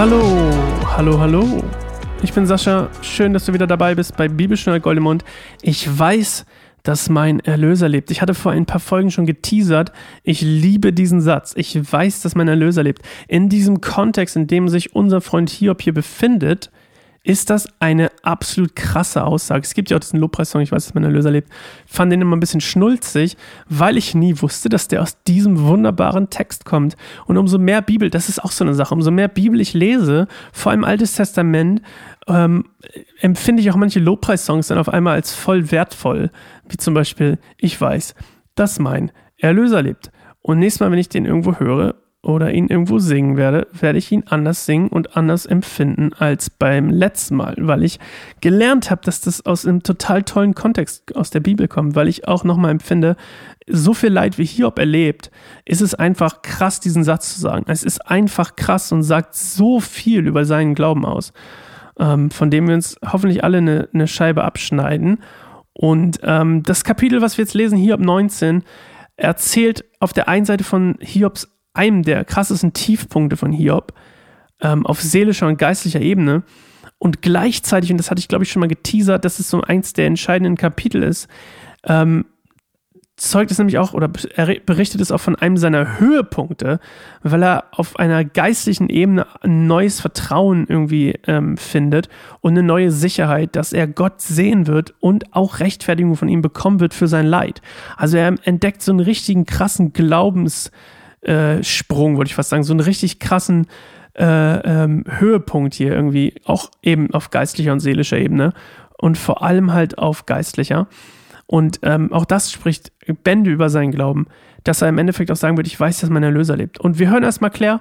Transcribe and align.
Hallo, 0.00 0.50
hallo, 0.96 1.20
hallo. 1.20 1.62
Ich 2.22 2.32
bin 2.32 2.46
Sascha. 2.46 2.88
Schön, 3.02 3.34
dass 3.34 3.44
du 3.44 3.52
wieder 3.52 3.66
dabei 3.66 3.94
bist 3.94 4.16
bei 4.16 4.28
Bibelschnell 4.28 4.80
Goldemund. 4.80 5.24
Ich 5.60 5.86
weiß, 5.98 6.46
dass 6.82 7.10
mein 7.10 7.40
Erlöser 7.40 7.88
lebt. 7.88 8.10
Ich 8.10 8.22
hatte 8.22 8.32
vor 8.32 8.52
ein 8.52 8.64
paar 8.64 8.80
Folgen 8.80 9.10
schon 9.10 9.26
geteasert. 9.26 9.92
Ich 10.22 10.40
liebe 10.40 10.94
diesen 10.94 11.20
Satz. 11.20 11.52
Ich 11.56 11.76
weiß, 11.92 12.22
dass 12.22 12.34
mein 12.34 12.48
Erlöser 12.48 12.82
lebt. 12.82 13.02
In 13.28 13.48
diesem 13.50 13.82
Kontext, 13.82 14.36
in 14.36 14.46
dem 14.46 14.68
sich 14.68 14.94
unser 14.94 15.20
Freund 15.20 15.50
Hiob 15.50 15.82
hier 15.82 15.92
befindet, 15.94 16.70
ist 17.22 17.50
das 17.50 17.68
eine 17.80 18.10
absolut 18.22 18.74
krasse 18.74 19.24
Aussage. 19.24 19.62
Es 19.62 19.74
gibt 19.74 19.90
ja 19.90 19.96
auch 19.96 20.00
diesen 20.00 20.20
Lobpreissong, 20.20 20.62
ich 20.62 20.72
weiß, 20.72 20.86
dass 20.86 20.94
mein 20.94 21.04
Erlöser 21.04 21.30
lebt. 21.30 21.50
Fand 21.86 22.10
den 22.10 22.22
immer 22.22 22.34
ein 22.34 22.40
bisschen 22.40 22.62
schnulzig, 22.62 23.36
weil 23.68 23.98
ich 23.98 24.14
nie 24.14 24.40
wusste, 24.40 24.70
dass 24.70 24.88
der 24.88 25.02
aus 25.02 25.22
diesem 25.24 25.62
wunderbaren 25.62 26.30
Text 26.30 26.64
kommt. 26.64 26.96
Und 27.26 27.36
umso 27.36 27.58
mehr 27.58 27.82
Bibel, 27.82 28.08
das 28.08 28.30
ist 28.30 28.42
auch 28.42 28.52
so 28.52 28.64
eine 28.64 28.74
Sache, 28.74 28.94
umso 28.94 29.10
mehr 29.10 29.28
Bibel 29.28 29.60
ich 29.60 29.74
lese, 29.74 30.28
vor 30.52 30.72
allem 30.72 30.84
Altes 30.84 31.14
Testament, 31.14 31.82
ähm, 32.26 32.64
empfinde 33.20 33.60
ich 33.60 33.70
auch 33.70 33.76
manche 33.76 34.00
Lobpreissongs 34.00 34.68
dann 34.68 34.78
auf 34.78 34.88
einmal 34.88 35.14
als 35.14 35.34
voll 35.34 35.70
wertvoll. 35.70 36.30
Wie 36.68 36.78
zum 36.78 36.94
Beispiel, 36.94 37.38
ich 37.58 37.78
weiß, 37.78 38.14
dass 38.54 38.78
mein 38.78 39.12
Erlöser 39.36 39.82
lebt. 39.82 40.10
Und 40.40 40.58
nächstes 40.58 40.80
Mal, 40.80 40.90
wenn 40.90 40.98
ich 40.98 41.10
den 41.10 41.26
irgendwo 41.26 41.58
höre, 41.58 41.96
oder 42.22 42.52
ihn 42.52 42.68
irgendwo 42.68 42.98
singen 42.98 43.38
werde, 43.38 43.66
werde 43.72 43.98
ich 43.98 44.12
ihn 44.12 44.24
anders 44.26 44.66
singen 44.66 44.88
und 44.88 45.16
anders 45.16 45.46
empfinden 45.46 46.12
als 46.12 46.50
beim 46.50 46.90
letzten 46.90 47.36
Mal, 47.36 47.54
weil 47.58 47.82
ich 47.82 47.98
gelernt 48.42 48.90
habe, 48.90 49.00
dass 49.04 49.22
das 49.22 49.46
aus 49.46 49.66
einem 49.66 49.82
total 49.82 50.22
tollen 50.22 50.54
Kontext 50.54 51.16
aus 51.16 51.30
der 51.30 51.40
Bibel 51.40 51.66
kommt, 51.66 51.94
weil 51.94 52.08
ich 52.08 52.28
auch 52.28 52.44
nochmal 52.44 52.72
empfinde, 52.72 53.16
so 53.66 53.94
viel 53.94 54.10
Leid 54.10 54.36
wie 54.36 54.44
Hiob 54.44 54.78
erlebt, 54.78 55.30
ist 55.64 55.80
es 55.80 55.94
einfach 55.94 56.42
krass, 56.42 56.80
diesen 56.80 57.04
Satz 57.04 57.34
zu 57.34 57.40
sagen. 57.40 57.64
Es 57.68 57.82
ist 57.82 58.06
einfach 58.06 58.54
krass 58.54 58.92
und 58.92 59.02
sagt 59.02 59.34
so 59.34 59.80
viel 59.80 60.26
über 60.26 60.44
seinen 60.44 60.74
Glauben 60.74 61.06
aus, 61.06 61.32
ähm, 61.98 62.30
von 62.30 62.50
dem 62.50 62.68
wir 62.68 62.74
uns 62.74 62.96
hoffentlich 63.02 63.44
alle 63.44 63.58
eine, 63.58 63.88
eine 63.94 64.08
Scheibe 64.08 64.44
abschneiden. 64.44 65.22
Und 65.72 66.20
ähm, 66.22 66.64
das 66.64 66.84
Kapitel, 66.84 67.22
was 67.22 67.38
wir 67.38 67.44
jetzt 67.44 67.54
lesen, 67.54 67.78
Hiob 67.78 68.00
19, 68.00 68.62
erzählt 69.16 69.84
auf 70.00 70.12
der 70.12 70.28
einen 70.28 70.44
Seite 70.44 70.64
von 70.64 70.96
Hiobs 71.00 71.48
einem 71.74 72.02
der 72.02 72.24
krassesten 72.24 72.72
Tiefpunkte 72.72 73.36
von 73.36 73.52
Hiob 73.52 73.92
ähm, 74.60 74.86
auf 74.86 75.00
seelischer 75.00 75.46
und 75.46 75.58
geistlicher 75.58 76.00
Ebene. 76.00 76.42
Und 76.98 77.22
gleichzeitig, 77.22 77.90
und 77.90 77.98
das 77.98 78.10
hatte 78.10 78.20
ich 78.20 78.28
glaube 78.28 78.44
ich 78.44 78.52
schon 78.52 78.60
mal 78.60 78.66
geteasert, 78.66 79.24
dass 79.24 79.38
es 79.38 79.48
so 79.48 79.62
eins 79.62 79.92
der 79.92 80.06
entscheidenden 80.06 80.56
Kapitel 80.56 81.02
ist, 81.02 81.28
ähm, 81.84 82.26
zeugt 83.20 83.50
es 83.50 83.58
nämlich 83.58 83.78
auch 83.78 83.92
oder 83.92 84.08
berichtet 84.08 85.00
es 85.00 85.12
auch 85.12 85.20
von 85.20 85.36
einem 85.36 85.58
seiner 85.58 85.98
Höhepunkte, 85.98 86.80
weil 87.22 87.42
er 87.42 87.64
auf 87.72 87.98
einer 87.98 88.24
geistlichen 88.24 88.88
Ebene 88.88 89.26
ein 89.42 89.66
neues 89.66 90.00
Vertrauen 90.00 90.66
irgendwie 90.68 91.18
ähm, 91.26 91.58
findet 91.58 92.08
und 92.40 92.52
eine 92.52 92.62
neue 92.62 92.90
Sicherheit, 92.90 93.56
dass 93.56 93.74
er 93.74 93.86
Gott 93.86 94.22
sehen 94.22 94.66
wird 94.66 94.94
und 95.00 95.34
auch 95.34 95.60
Rechtfertigung 95.60 96.16
von 96.16 96.28
ihm 96.28 96.40
bekommen 96.40 96.80
wird 96.80 96.94
für 96.94 97.08
sein 97.08 97.26
Leid. 97.26 97.60
Also 97.96 98.16
er 98.16 98.34
entdeckt 98.44 98.80
so 98.80 98.92
einen 98.92 99.00
richtigen 99.00 99.44
krassen 99.44 99.92
Glaubens- 99.92 100.70
äh, 101.22 101.62
Sprung, 101.62 102.16
wollte 102.16 102.30
ich 102.30 102.34
fast 102.34 102.50
sagen, 102.50 102.62
so 102.62 102.72
einen 102.72 102.80
richtig 102.80 103.18
krassen 103.18 103.66
äh, 104.18 104.24
ähm, 104.24 105.04
Höhepunkt 105.08 105.74
hier 105.74 105.92
irgendwie, 105.92 106.34
auch 106.44 106.70
eben 106.82 107.12
auf 107.14 107.30
geistlicher 107.30 107.72
und 107.72 107.80
seelischer 107.80 108.18
Ebene 108.18 108.52
und 108.98 109.18
vor 109.18 109.42
allem 109.42 109.72
halt 109.72 109.98
auf 109.98 110.26
geistlicher. 110.26 110.88
Und 111.46 111.80
ähm, 111.82 112.12
auch 112.12 112.24
das 112.24 112.52
spricht 112.52 112.92
Bände 113.24 113.50
über 113.50 113.70
seinen 113.70 113.90
Glauben, 113.90 114.26
dass 114.64 114.82
er 114.82 114.88
im 114.88 114.98
Endeffekt 114.98 115.30
auch 115.30 115.36
sagen 115.36 115.56
wird, 115.56 115.66
ich 115.66 115.78
weiß, 115.78 116.00
dass 116.00 116.10
mein 116.10 116.22
Erlöser 116.22 116.56
lebt. 116.56 116.78
Und 116.78 116.98
wir 116.98 117.10
hören 117.10 117.22
erstmal 117.22 117.50
Claire. 117.50 117.80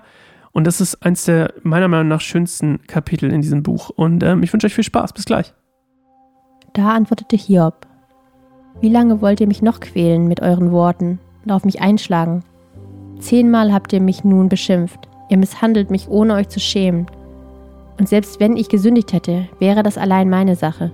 Und 0.51 0.65
das 0.65 0.81
ist 0.81 1.05
eins 1.05 1.25
der 1.25 1.53
meiner 1.61 1.87
Meinung 1.87 2.07
nach 2.07 2.21
schönsten 2.21 2.81
Kapitel 2.87 3.31
in 3.31 3.41
diesem 3.41 3.61
Buch. 3.61 3.89
Und 3.89 4.23
ähm, 4.23 4.41
ich 4.41 4.51
wünsche 4.51 4.65
euch 4.65 4.73
viel 4.73 4.83
Spaß. 4.83 5.13
Bis 5.13 5.25
gleich. 5.25 5.53
Da 6.73 6.89
antwortete 6.89 7.35
Hiob: 7.35 7.85
Wie 8.81 8.89
lange 8.89 9.21
wollt 9.21 9.39
ihr 9.39 9.47
mich 9.47 9.61
noch 9.61 9.79
quälen 9.79 10.27
mit 10.27 10.41
euren 10.41 10.71
Worten 10.71 11.19
und 11.45 11.51
auf 11.51 11.65
mich 11.65 11.81
einschlagen? 11.81 12.43
Zehnmal 13.19 13.73
habt 13.73 13.93
ihr 13.93 14.01
mich 14.01 14.23
nun 14.23 14.49
beschimpft. 14.49 15.07
Ihr 15.29 15.37
misshandelt 15.37 15.91
mich, 15.91 16.09
ohne 16.09 16.33
euch 16.35 16.49
zu 16.49 16.59
schämen. 16.59 17.05
Und 17.99 18.07
selbst 18.07 18.39
wenn 18.39 18.57
ich 18.57 18.69
gesündigt 18.69 19.13
hätte, 19.13 19.47
wäre 19.59 19.83
das 19.83 19.97
allein 19.97 20.29
meine 20.29 20.55
Sache. 20.55 20.91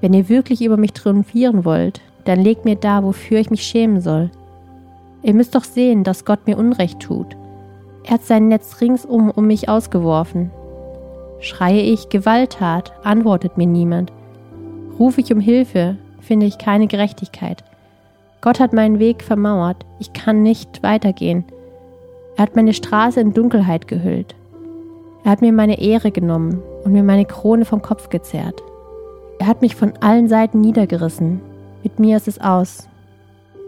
Wenn 0.00 0.12
ihr 0.12 0.28
wirklich 0.28 0.62
über 0.62 0.76
mich 0.76 0.92
triumphieren 0.92 1.64
wollt, 1.64 2.00
dann 2.24 2.40
legt 2.40 2.64
mir 2.64 2.76
da, 2.76 3.02
wofür 3.02 3.38
ich 3.38 3.50
mich 3.50 3.62
schämen 3.62 4.00
soll. 4.00 4.30
Ihr 5.22 5.34
müsst 5.34 5.54
doch 5.54 5.64
sehen, 5.64 6.04
dass 6.04 6.24
Gott 6.24 6.46
mir 6.46 6.58
Unrecht 6.58 7.00
tut. 7.00 7.36
Er 8.04 8.14
hat 8.14 8.24
sein 8.24 8.48
Netz 8.48 8.80
ringsum 8.80 9.30
um 9.30 9.46
mich 9.46 9.68
ausgeworfen. 9.68 10.50
Schreie 11.40 11.80
ich 11.80 12.08
Gewalttat, 12.08 12.92
antwortet 13.04 13.56
mir 13.56 13.66
niemand. 13.66 14.12
Rufe 14.98 15.20
ich 15.20 15.32
um 15.32 15.40
Hilfe, 15.40 15.96
finde 16.20 16.46
ich 16.46 16.58
keine 16.58 16.88
Gerechtigkeit. 16.88 17.64
Gott 18.40 18.60
hat 18.60 18.72
meinen 18.72 18.98
Weg 18.98 19.22
vermauert. 19.22 19.84
Ich 19.98 20.12
kann 20.12 20.42
nicht 20.42 20.82
weitergehen. 20.82 21.44
Er 22.36 22.44
hat 22.44 22.54
meine 22.54 22.72
Straße 22.72 23.20
in 23.20 23.34
Dunkelheit 23.34 23.88
gehüllt. 23.88 24.36
Er 25.24 25.32
hat 25.32 25.40
mir 25.40 25.52
meine 25.52 25.80
Ehre 25.80 26.12
genommen 26.12 26.62
und 26.84 26.92
mir 26.92 27.02
meine 27.02 27.24
Krone 27.24 27.64
vom 27.64 27.82
Kopf 27.82 28.08
gezerrt. 28.10 28.62
Er 29.40 29.46
hat 29.46 29.60
mich 29.60 29.74
von 29.74 29.92
allen 30.00 30.28
Seiten 30.28 30.60
niedergerissen. 30.60 31.40
Mit 31.82 31.98
mir 31.98 32.16
ist 32.16 32.28
es 32.28 32.40
aus. 32.40 32.88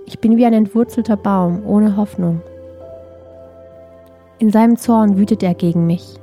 Ich 0.07 0.21
bin 0.21 0.37
wie 0.37 0.47
ein 0.47 0.53
entwurzelter 0.53 1.17
Baum 1.17 1.63
ohne 1.67 1.97
Hoffnung. 1.97 2.43
In 4.39 4.51
seinem 4.51 4.77
Zorn 4.77 5.19
wütet 5.19 5.43
er 5.43 5.55
gegen 5.55 5.87
mich. 5.87 6.15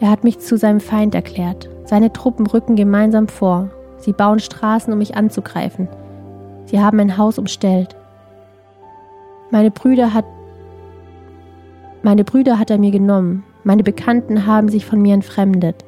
Er 0.00 0.10
hat 0.10 0.24
mich 0.24 0.38
zu 0.38 0.56
seinem 0.56 0.80
Feind 0.80 1.14
erklärt. 1.14 1.68
Seine 1.84 2.12
Truppen 2.12 2.46
rücken 2.46 2.76
gemeinsam 2.76 3.28
vor. 3.28 3.70
Sie 3.98 4.12
bauen 4.12 4.38
Straßen, 4.38 4.92
um 4.92 4.98
mich 4.98 5.16
anzugreifen. 5.16 5.88
Sie 6.68 6.78
haben 6.78 7.00
ein 7.00 7.16
Haus 7.16 7.38
umstellt. 7.38 7.96
Meine 9.50 9.70
Brüder 9.70 10.12
hat 10.12 10.26
meine 12.02 12.24
Brüder 12.24 12.58
hat 12.58 12.70
er 12.70 12.78
mir 12.78 12.90
genommen. 12.90 13.42
Meine 13.64 13.82
Bekannten 13.82 14.46
haben 14.46 14.68
sich 14.68 14.84
von 14.84 15.00
mir 15.00 15.14
entfremdet. 15.14 15.84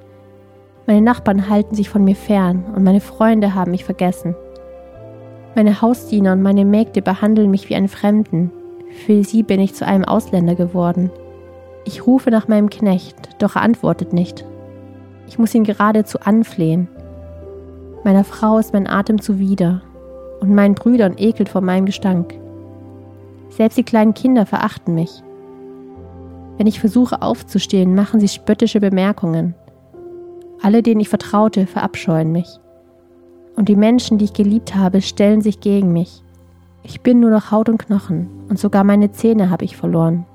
Meine 0.86 1.02
Nachbarn 1.02 1.48
halten 1.48 1.74
sich 1.74 1.88
von 1.88 2.02
mir 2.02 2.16
fern 2.16 2.64
und 2.74 2.82
meine 2.82 3.00
Freunde 3.00 3.54
haben 3.54 3.70
mich 3.70 3.84
vergessen. 3.84 4.34
Meine 5.54 5.82
Hausdiener 5.82 6.32
und 6.32 6.42
meine 6.42 6.64
Mägde 6.64 7.02
behandeln 7.02 7.50
mich 7.50 7.68
wie 7.68 7.76
einen 7.76 7.88
Fremden. 7.88 8.50
Für 9.06 9.22
sie 9.22 9.42
bin 9.42 9.60
ich 9.60 9.74
zu 9.74 9.86
einem 9.86 10.04
Ausländer 10.04 10.54
geworden. 10.54 11.10
Ich 11.84 12.06
rufe 12.06 12.30
nach 12.30 12.48
meinem 12.48 12.70
Knecht, 12.70 13.16
doch 13.38 13.54
er 13.54 13.62
antwortet 13.62 14.12
nicht. 14.12 14.46
Ich 15.28 15.38
muss 15.38 15.54
ihn 15.54 15.64
geradezu 15.64 16.18
anflehen. 16.20 16.88
Meiner 18.02 18.24
Frau 18.24 18.58
ist 18.58 18.72
mein 18.72 18.88
Atem 18.88 19.20
zuwider 19.20 19.82
und 20.40 20.54
meinen 20.54 20.74
Brüdern 20.74 21.14
ekelt 21.16 21.48
vor 21.48 21.60
meinem 21.60 21.86
Gestank. 21.86 22.34
Selbst 23.50 23.76
die 23.76 23.84
kleinen 23.84 24.14
Kinder 24.14 24.46
verachten 24.46 24.94
mich. 24.94 25.22
Wenn 26.56 26.66
ich 26.66 26.80
versuche 26.80 27.22
aufzustehen, 27.22 27.94
machen 27.94 28.20
sie 28.20 28.28
spöttische 28.28 28.80
Bemerkungen. 28.80 29.54
Alle, 30.62 30.82
denen 30.82 31.00
ich 31.00 31.08
vertraute, 31.08 31.66
verabscheuen 31.66 32.32
mich. 32.32 32.58
Und 33.56 33.68
die 33.68 33.76
Menschen, 33.76 34.18
die 34.18 34.26
ich 34.26 34.32
geliebt 34.32 34.74
habe, 34.74 35.00
stellen 35.00 35.40
sich 35.40 35.60
gegen 35.60 35.92
mich. 35.92 36.22
Ich 36.82 37.00
bin 37.00 37.20
nur 37.20 37.30
noch 37.30 37.50
Haut 37.50 37.68
und 37.68 37.78
Knochen, 37.78 38.28
und 38.48 38.58
sogar 38.58 38.84
meine 38.84 39.10
Zähne 39.10 39.50
habe 39.50 39.64
ich 39.64 39.76
verloren. 39.76 40.26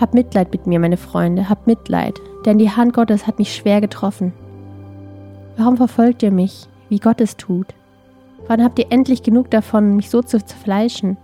Hab 0.00 0.12
Mitleid 0.12 0.52
mit 0.52 0.66
mir, 0.66 0.80
meine 0.80 0.96
Freunde, 0.96 1.48
hab 1.48 1.66
Mitleid, 1.66 2.20
denn 2.44 2.58
die 2.58 2.70
Hand 2.70 2.92
Gottes 2.92 3.26
hat 3.26 3.38
mich 3.38 3.54
schwer 3.54 3.80
getroffen. 3.80 4.32
Warum 5.56 5.76
verfolgt 5.76 6.22
ihr 6.22 6.32
mich, 6.32 6.68
wie 6.88 6.98
Gott 6.98 7.20
es 7.20 7.36
tut? 7.36 7.74
Wann 8.46 8.62
habt 8.62 8.78
ihr 8.78 8.86
endlich 8.90 9.22
genug 9.22 9.50
davon, 9.50 9.96
mich 9.96 10.10
so 10.10 10.20
zu 10.22 10.44
zerfleischen? 10.44 11.16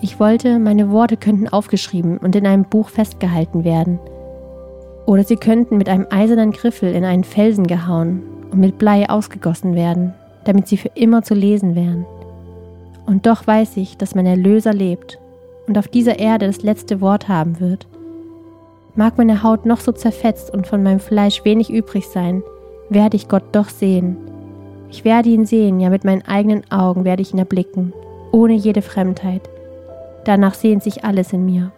Ich 0.00 0.20
wollte, 0.20 0.60
meine 0.60 0.90
Worte 0.90 1.16
könnten 1.16 1.48
aufgeschrieben 1.48 2.18
und 2.18 2.36
in 2.36 2.46
einem 2.46 2.64
Buch 2.64 2.88
festgehalten 2.88 3.64
werden. 3.64 3.98
Oder 5.06 5.24
sie 5.24 5.36
könnten 5.36 5.76
mit 5.76 5.88
einem 5.88 6.06
eisernen 6.10 6.52
Griffel 6.52 6.94
in 6.94 7.04
einen 7.04 7.24
Felsen 7.24 7.66
gehauen 7.66 8.22
und 8.52 8.60
mit 8.60 8.78
Blei 8.78 9.08
ausgegossen 9.10 9.74
werden, 9.74 10.14
damit 10.44 10.68
sie 10.68 10.76
für 10.76 10.90
immer 10.94 11.22
zu 11.22 11.34
lesen 11.34 11.74
wären. 11.74 12.06
Und 13.06 13.26
doch 13.26 13.46
weiß 13.46 13.76
ich, 13.78 13.96
dass 13.96 14.14
mein 14.14 14.26
Erlöser 14.26 14.72
lebt 14.72 15.18
und 15.66 15.78
auf 15.78 15.88
dieser 15.88 16.18
Erde 16.20 16.46
das 16.46 16.62
letzte 16.62 17.00
Wort 17.00 17.28
haben 17.28 17.58
wird. 17.58 17.88
Mag 18.94 19.18
meine 19.18 19.42
Haut 19.42 19.66
noch 19.66 19.80
so 19.80 19.90
zerfetzt 19.90 20.52
und 20.52 20.66
von 20.66 20.82
meinem 20.82 21.00
Fleisch 21.00 21.44
wenig 21.44 21.70
übrig 21.70 22.06
sein, 22.06 22.42
werde 22.88 23.16
ich 23.16 23.28
Gott 23.28 23.44
doch 23.52 23.68
sehen 23.68 24.16
ich 24.90 25.04
werde 25.04 25.28
ihn 25.28 25.46
sehen, 25.46 25.80
ja 25.80 25.90
mit 25.90 26.04
meinen 26.04 26.22
eigenen 26.22 26.62
Augen 26.70 27.04
werde 27.04 27.22
ich 27.22 27.32
ihn 27.32 27.38
erblicken, 27.38 27.92
ohne 28.32 28.54
jede 28.54 28.82
Fremdheit. 28.82 29.42
Danach 30.24 30.54
sehnt 30.54 30.82
sich 30.82 31.04
alles 31.04 31.32
in 31.32 31.44
mir. 31.44 31.72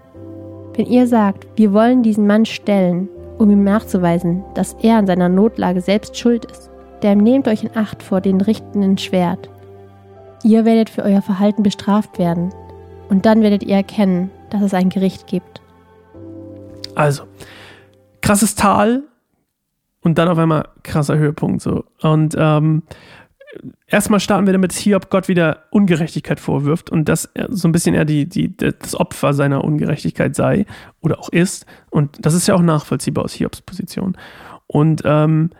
Wenn 0.74 0.86
ihr 0.86 1.06
sagt, 1.06 1.46
wir 1.56 1.72
wollen 1.72 2.02
diesen 2.02 2.26
Mann 2.26 2.46
stellen, 2.46 3.08
um 3.38 3.50
ihm 3.50 3.64
nachzuweisen, 3.64 4.44
dass 4.54 4.76
er 4.82 4.96
an 4.96 5.06
seiner 5.06 5.28
Notlage 5.28 5.80
selbst 5.80 6.16
schuld 6.16 6.44
ist, 6.44 6.70
dann 7.00 7.18
nehmt 7.18 7.48
euch 7.48 7.64
in 7.64 7.76
Acht 7.76 8.02
vor 8.02 8.20
den 8.20 8.40
richtenden 8.40 8.98
Schwert. 8.98 9.48
Ihr 10.42 10.64
werdet 10.64 10.90
für 10.90 11.02
euer 11.02 11.22
Verhalten 11.22 11.62
bestraft 11.62 12.18
werden. 12.18 12.50
Und 13.08 13.26
dann 13.26 13.42
werdet 13.42 13.62
ihr 13.62 13.74
erkennen, 13.74 14.30
dass 14.50 14.62
es 14.62 14.74
ein 14.74 14.88
Gericht 14.88 15.26
gibt. 15.26 15.60
Also, 16.94 17.24
krasses 18.20 18.54
Tal 18.54 19.02
und 20.02 20.18
dann 20.18 20.28
auf 20.28 20.38
einmal 20.38 20.68
krasser 20.82 21.18
Höhepunkt 21.18 21.62
so. 21.62 21.84
Und 22.00 22.34
ähm, 22.38 22.82
erstmal 23.86 24.20
starten 24.20 24.46
wir 24.46 24.52
damit, 24.52 24.72
dass 24.72 24.78
Hiob 24.78 25.10
Gott 25.10 25.28
wieder 25.28 25.64
Ungerechtigkeit 25.70 26.40
vorwirft 26.40 26.90
und 26.90 27.08
dass 27.08 27.26
er 27.34 27.48
so 27.50 27.68
ein 27.68 27.72
bisschen 27.72 27.94
er 27.94 28.04
die, 28.04 28.28
die, 28.28 28.56
das 28.56 28.94
Opfer 28.94 29.34
seiner 29.34 29.64
Ungerechtigkeit 29.64 30.34
sei 30.34 30.66
oder 31.00 31.18
auch 31.18 31.28
ist. 31.28 31.66
Und 31.90 32.24
das 32.24 32.34
ist 32.34 32.46
ja 32.46 32.54
auch 32.54 32.62
nachvollziehbar 32.62 33.24
aus 33.24 33.34
Hiobs 33.34 33.60
Position. 33.60 34.16
Und 34.66 35.02
ähm, 35.04 35.50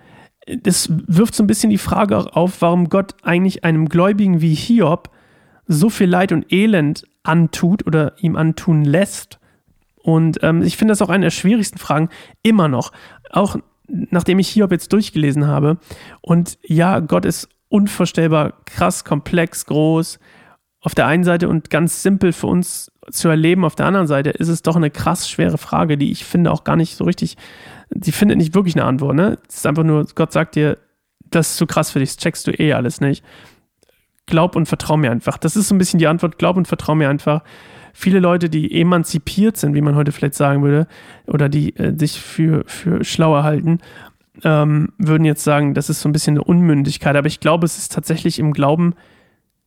das 0.63 0.89
wirft 1.07 1.35
so 1.35 1.43
ein 1.43 1.47
bisschen 1.47 1.71
die 1.71 1.79
Frage 1.79 2.17
auch 2.17 2.27
auf, 2.35 2.63
warum 2.63 2.89
Gott 2.89 3.15
eigentlich 3.23 3.65
einem 3.65 3.89
Gläubigen 3.89 4.41
wie 4.41 4.55
Hiob 4.55 5.11
so 5.67 5.91
viel 5.91 6.09
Leid 6.09 6.33
und 6.33 6.53
Elend 6.53 7.05
antut 7.23 7.87
oder 7.87 8.15
ihm 8.19 8.37
antun 8.37 8.85
lässt. 8.85 9.39
Und 10.03 10.39
ähm, 10.43 10.63
ich 10.63 10.77
finde 10.77 10.93
das 10.93 11.03
auch 11.03 11.11
eine 11.11 11.27
der 11.27 11.31
schwierigsten 11.31 11.79
Fragen 11.79 12.09
immer 12.43 12.69
noch. 12.69 12.93
Auch 13.31 13.57
nachdem 14.11 14.39
ich 14.39 14.49
Hiob 14.49 14.73
jetzt 14.73 14.93
durchgelesen 14.93 15.47
habe. 15.47 15.79
Und 16.21 16.59
ja, 16.63 17.01
Gott 17.01 17.25
ist 17.25 17.49
unvorstellbar 17.69 18.55
krass, 18.65 19.05
komplex, 19.05 19.67
groß 19.67 20.19
auf 20.81 20.95
der 20.95 21.07
einen 21.07 21.25
Seite 21.25 21.49
und 21.49 21.71
ganz 21.71 22.03
simpel 22.03 22.33
für 22.33 22.47
uns 22.47 22.91
zu 23.11 23.29
erleben 23.29 23.65
auf 23.65 23.75
der 23.75 23.87
anderen 23.87 24.07
Seite, 24.07 24.31
ist 24.31 24.49
es 24.49 24.63
doch 24.63 24.77
eine 24.77 24.91
krass 24.91 25.29
schwere 25.29 25.59
Frage, 25.59 25.99
die 25.99 26.11
ich 26.11 26.25
finde 26.25 26.51
auch 26.51 26.65
gar 26.65 26.77
nicht 26.77 26.97
so 26.97 27.05
richtig, 27.05 27.37
die 27.91 28.13
findet 28.13 28.39
nicht 28.39 28.55
wirklich 28.55 28.77
eine 28.77 28.85
Antwort. 28.85 29.15
Ne? 29.15 29.39
Es 29.49 29.59
ist 29.59 29.67
einfach 29.67 29.83
nur, 29.83 30.07
Gott 30.15 30.33
sagt 30.33 30.55
dir, 30.55 30.79
das 31.31 31.51
ist 31.51 31.57
zu 31.59 31.67
krass 31.67 31.91
für 31.91 31.99
dich, 31.99 32.11
das 32.11 32.17
checkst 32.17 32.47
du 32.47 32.53
eh 32.53 32.73
alles 32.73 33.01
nicht. 33.01 33.25
Glaub 34.27 34.57
und 34.57 34.67
vertrau 34.67 34.97
mir 34.97 35.11
einfach. 35.11 35.39
Das 35.39 35.57
ist 35.57 35.69
so 35.69 35.75
ein 35.75 35.79
bisschen 35.79 35.99
die 35.99 36.07
Antwort, 36.07 36.39
glaub 36.39 36.57
und 36.57 36.69
vertrau 36.69 36.95
mir 36.95 37.09
einfach. 37.09 37.43
Viele 37.93 38.21
Leute, 38.21 38.49
die 38.49 38.81
emanzipiert 38.81 39.57
sind, 39.57 39.75
wie 39.75 39.81
man 39.81 39.95
heute 39.95 40.13
vielleicht 40.13 40.35
sagen 40.35 40.63
würde, 40.63 40.87
oder 41.27 41.49
die 41.49 41.77
äh, 41.77 41.97
sich 41.97 42.21
für, 42.21 42.65
für 42.67 43.05
schlauer 43.05 43.43
halten, 43.43 43.79
ähm, 44.45 44.93
würden 44.99 45.25
jetzt 45.25 45.45
sagen, 45.45 45.75
das 45.75 45.91
ist 45.91 46.01
so 46.01 46.09
ein 46.09 46.13
bisschen 46.13 46.37
eine 46.37 46.45
Unmündigkeit. 46.45 47.17
Aber 47.17 47.27
ich 47.27 47.41
glaube, 47.41 47.67
es 47.67 47.79
ist 47.79 47.93
tatsächlich 47.93 48.39
im 48.39 48.53
Glauben, 48.53 48.95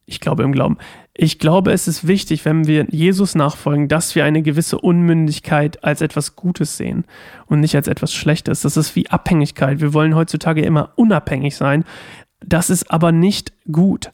ich 0.05 0.19
glaube 0.19 0.43
im 0.43 0.51
Glauben, 0.51 0.77
ich 1.13 1.37
glaube, 1.37 1.71
es 1.71 1.87
ist 1.87 2.07
wichtig, 2.07 2.43
wenn 2.45 2.65
wir 2.65 2.87
Jesus 2.89 3.35
nachfolgen, 3.35 3.87
dass 3.87 4.15
wir 4.15 4.25
eine 4.25 4.41
gewisse 4.41 4.79
Unmündigkeit 4.79 5.83
als 5.83 6.01
etwas 6.01 6.35
Gutes 6.35 6.77
sehen 6.77 7.05
und 7.45 7.59
nicht 7.59 7.75
als 7.75 7.87
etwas 7.87 8.13
Schlechtes. 8.13 8.61
Das 8.61 8.77
ist 8.77 8.95
wie 8.95 9.09
Abhängigkeit. 9.09 9.79
Wir 9.79 9.93
wollen 9.93 10.15
heutzutage 10.15 10.61
immer 10.61 10.91
unabhängig 10.95 11.55
sein. 11.55 11.83
Das 12.45 12.69
ist 12.69 12.91
aber 12.91 13.11
nicht 13.11 13.53
gut. 13.71 14.11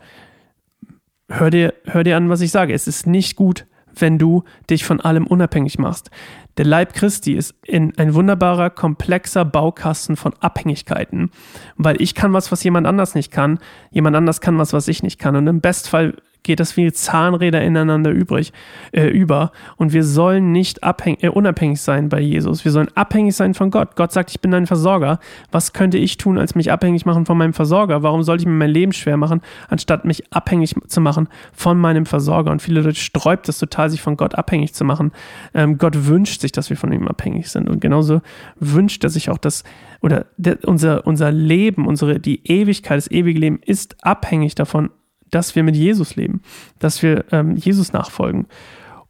Hör 1.30 1.50
dir, 1.50 1.74
hör 1.86 2.04
dir 2.04 2.18
an, 2.18 2.30
was 2.30 2.42
ich 2.42 2.52
sage. 2.52 2.74
Es 2.74 2.88
ist 2.88 3.08
nicht 3.08 3.36
gut, 3.36 3.66
wenn 3.96 4.18
du 4.18 4.44
dich 4.70 4.86
von 4.86 5.02
allem 5.02 5.28
unabhängig 5.28 5.80
machst. 5.80 6.10
Der 6.58 6.66
Leib 6.66 6.94
Christi 6.94 7.34
ist 7.34 7.56
in 7.66 7.98
ein 7.98 8.14
wunderbarer, 8.14 8.70
komplexer 8.70 9.46
Baukasten 9.46 10.18
von 10.18 10.34
Abhängigkeiten, 10.42 11.32
weil 11.78 12.02
ich 12.02 12.16
kann 12.16 12.34
was, 12.34 12.52
was 12.52 12.64
jemand 12.64 12.86
anders 12.86 13.16
nicht 13.16 13.32
kann, 13.32 13.60
jemand 13.92 14.16
anders 14.16 14.42
kann 14.42 14.58
was, 14.58 14.74
was 14.74 14.88
ich 14.88 15.02
nicht 15.02 15.20
kann. 15.20 15.36
Und 15.36 15.48
im 15.48 15.62
Bestfall 15.62 16.16
geht 16.44 16.60
das 16.60 16.78
wie 16.78 16.92
Zahnräder 16.92 17.62
ineinander 17.62 18.12
übrig, 18.12 18.54
äh, 18.92 19.08
über. 19.08 19.52
Und 19.78 19.94
wir 19.94 20.04
sollen 20.04 20.52
nicht 20.52 20.84
abhängig, 20.84 21.24
äh, 21.24 21.30
unabhängig 21.30 21.82
sein 21.82 22.10
bei 22.10 22.20
Jesus. 22.20 22.66
Wir 22.66 22.72
sollen 22.72 22.90
abhängig 22.96 23.36
sein 23.36 23.54
von 23.54 23.72
Gott. 23.72 23.96
Gott 23.96 24.12
sagt, 24.12 24.32
ich 24.32 24.42
bin 24.42 24.52
dein 24.52 24.68
Versorger. 24.68 25.20
Was 25.52 25.74
könnte 25.74 25.98
ich 25.98 26.18
tun, 26.18 26.38
als 26.38 26.56
mich 26.56 26.72
abhängig 26.72 27.06
machen 27.06 27.26
von 27.26 27.38
meinem 27.38 27.54
Versorger? 27.54 28.04
Warum 28.04 28.24
sollte 28.24 28.42
ich 28.42 28.48
mir 28.48 28.54
mein 28.54 28.70
Leben 28.70 28.94
schwer 28.94 29.18
machen, 29.18 29.42
anstatt 29.68 30.06
mich 30.06 30.34
abhängig 30.34 30.76
zu 30.88 31.02
machen 31.02 31.28
von 31.54 31.78
meinem 31.78 32.06
Versorger? 32.06 32.52
Und 32.52 32.62
viele 32.62 32.82
Leute 32.82 33.00
sträubt 33.00 33.50
es 33.50 33.60
total, 33.60 33.90
sich 33.90 34.02
von 34.02 34.18
Gott 34.18 34.36
abhängig 34.36 34.74
zu 34.74 34.86
machen. 34.86 35.12
Ähm, 35.54 35.78
Gott 35.78 36.08
wünscht 36.08 36.42
sich, 36.42 36.52
dass 36.52 36.70
wir 36.70 36.78
von 36.78 36.92
ihm 36.92 37.08
abhängig 37.08 37.50
sind. 37.50 37.70
Und 37.70 37.82
genauso 37.82 38.22
wünscht 38.60 39.04
er 39.04 39.10
sich 39.10 39.30
auch, 39.30 39.38
dass 39.38 39.64
oder 40.02 40.28
der, 40.38 40.60
unser, 40.66 41.06
unser 41.06 41.32
Leben, 41.32 41.86
unsere, 41.86 42.20
die 42.20 42.48
Ewigkeit, 42.48 42.98
das 42.98 43.12
ewige 43.12 43.40
Leben 43.40 43.60
ist 43.66 43.98
abhängig 44.04 44.56
davon, 44.56 44.90
dass 45.32 45.56
wir 45.56 45.64
mit 45.64 45.76
Jesus 45.76 46.16
leben, 46.16 46.42
dass 46.80 47.02
wir 47.02 47.26
ähm, 47.32 47.56
Jesus 47.56 47.94
nachfolgen. 47.94 48.48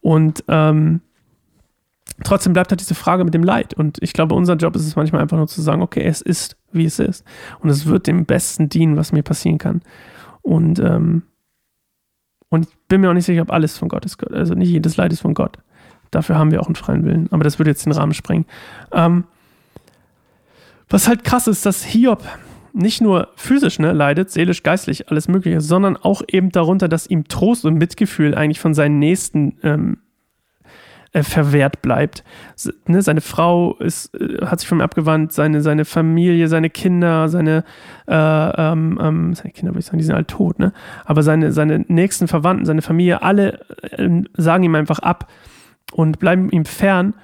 Und 0.01 0.44
ähm, 0.48 1.01
trotzdem 2.24 2.54
bleibt 2.54 2.71
halt 2.71 2.81
diese 2.81 2.95
Frage 2.95 3.24
mit 3.24 3.33
dem 3.33 3.44
Leid. 3.44 3.74
Und 3.74 3.98
ich 4.01 4.13
glaube, 4.13 4.36
unser 4.36 4.56
Job 4.56 4.75
ist 4.75 4.86
es 4.86 4.95
manchmal 4.95 5.21
einfach 5.21 5.38
nur 5.38 5.48
zu 5.48 5.62
sagen, 5.62 5.81
okay, 5.81 6.04
es 6.04 6.21
ist, 6.21 6.57
wie 6.71 6.86
es 6.86 7.00
ist. 7.00 7.25
Und 7.60 7.69
es 7.69 7.86
wird 7.86 8.07
dem 8.07 8.25
Besten 8.25 8.69
dienen, 8.69 8.98
was 8.98 9.12
mir 9.12 9.24
passieren 9.24 9.57
kann. 9.57 9.81
Und, 10.42 10.80
ähm, 10.80 11.24
und 12.50 12.68
ich 12.68 12.77
bin 12.88 13.01
mir 13.01 13.10
auch 13.10 13.13
nicht 13.13 13.25
sicher, 13.25 13.42
ob 13.42 13.51
alles 13.51 13.77
von 13.77 13.89
Gott 13.89 14.06
ist. 14.06 14.21
Also 14.31 14.54
nicht 14.56 14.69
jedes 14.69 14.98
Leid 14.98 15.13
ist 15.13 15.21
von 15.21 15.33
Gott. 15.33 15.57
Dafür 16.12 16.38
haben 16.38 16.51
wir 16.51 16.62
auch 16.62 16.68
einen 16.68 16.75
freien 16.75 17.06
Willen. 17.06 17.27
Aber 17.31 17.44
das 17.44 17.60
würde 17.60 17.71
jetzt 17.71 17.86
den 17.86 17.94
Rahmen 17.94 18.13
sprengen. 18.13 18.45
Ähm, 18.92 19.25
was 20.89 21.07
halt 21.07 21.24
krass 21.24 21.48
ist, 21.48 21.66
dass 21.66 21.83
Hiob 21.83 22.24
nicht 22.74 23.01
nur 23.01 23.30
physisch 23.36 23.80
ne, 23.80 23.92
leidet, 23.94 24.30
seelisch, 24.30 24.63
geistlich, 24.63 25.10
alles 25.10 25.27
Mögliche, 25.27 25.62
sondern 25.62 25.98
auch 25.98 26.21
eben 26.27 26.51
darunter, 26.51 26.88
dass 26.88 27.07
ihm 27.07 27.27
Trost 27.27 27.66
und 27.66 27.75
Mitgefühl 27.75 28.36
eigentlich 28.36 28.60
von 28.60 28.74
seinen 28.74 29.00
Nächsten 29.00 29.57
ähm, 29.63 29.98
äh, 31.12 31.24
verwehrt 31.24 31.81
bleibt. 31.81 32.24
S 32.56 32.71
ne, 32.86 33.01
seine 33.01 33.21
Frau 33.21 33.75
ist, 33.77 34.13
äh, 34.13 34.45
hat 34.45 34.60
sich 34.60 34.69
von 34.69 34.77
ihm 34.77 34.81
abgewandt, 34.81 35.33
seine, 35.33 35.62
seine 35.62 35.86
Familie, 35.86 36.48
seine 36.48 36.69
Kinder, 36.69 37.30
seine, 37.30 37.63
äh, 38.07 38.13
ähm, 38.13 39.00
ähm, 39.01 39.33
seine 39.33 39.51
Kinder, 39.51 39.71
würde 39.71 39.80
ich 39.80 39.86
sagen, 39.86 39.98
die 39.98 40.04
sind 40.04 40.16
alle 40.16 40.27
tot, 40.27 40.60
ne? 40.60 40.71
aber 41.06 41.24
seine, 41.24 41.51
seine 41.51 41.83
nächsten 41.88 42.27
Verwandten, 42.27 42.66
seine 42.66 42.83
Familie, 42.83 43.24
alle 43.24 43.60
äh, 43.81 44.21
sagen 44.38 44.63
ihm 44.63 44.75
einfach 44.75 45.00
ab 45.00 45.31
und 45.94 46.19
bleiben 46.19 46.51
ihm 46.51 46.66
fern 46.66 47.16